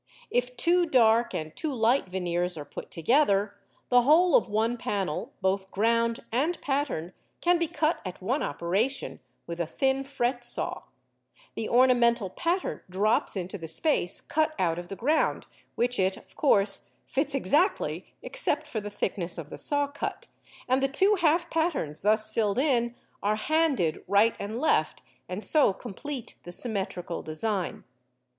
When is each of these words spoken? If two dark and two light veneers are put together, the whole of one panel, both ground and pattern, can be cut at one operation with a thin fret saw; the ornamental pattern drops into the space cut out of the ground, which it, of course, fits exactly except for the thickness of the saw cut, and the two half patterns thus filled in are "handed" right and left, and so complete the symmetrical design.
If 0.31 0.57
two 0.57 0.87
dark 0.87 1.35
and 1.35 1.55
two 1.55 1.71
light 1.71 2.07
veneers 2.09 2.57
are 2.57 2.65
put 2.65 2.89
together, 2.89 3.53
the 3.89 4.01
whole 4.01 4.35
of 4.35 4.49
one 4.49 4.75
panel, 4.75 5.31
both 5.41 5.69
ground 5.69 6.21
and 6.31 6.59
pattern, 6.59 7.13
can 7.39 7.59
be 7.59 7.67
cut 7.67 8.01
at 8.03 8.19
one 8.19 8.41
operation 8.41 9.19
with 9.45 9.59
a 9.59 9.67
thin 9.67 10.03
fret 10.03 10.43
saw; 10.43 10.85
the 11.53 11.69
ornamental 11.69 12.31
pattern 12.31 12.81
drops 12.89 13.35
into 13.35 13.59
the 13.59 13.67
space 13.67 14.21
cut 14.21 14.55
out 14.57 14.79
of 14.79 14.89
the 14.89 14.95
ground, 14.95 15.45
which 15.75 15.99
it, 15.99 16.17
of 16.17 16.35
course, 16.35 16.89
fits 17.05 17.35
exactly 17.35 18.11
except 18.23 18.65
for 18.67 18.81
the 18.81 18.89
thickness 18.89 19.37
of 19.37 19.51
the 19.51 19.57
saw 19.59 19.85
cut, 19.85 20.25
and 20.67 20.81
the 20.81 20.87
two 20.87 21.13
half 21.21 21.47
patterns 21.51 22.01
thus 22.01 22.31
filled 22.31 22.57
in 22.57 22.95
are 23.21 23.35
"handed" 23.35 24.03
right 24.07 24.35
and 24.39 24.59
left, 24.59 25.03
and 25.29 25.43
so 25.45 25.71
complete 25.71 26.33
the 26.41 26.51
symmetrical 26.51 27.21
design. 27.21 27.83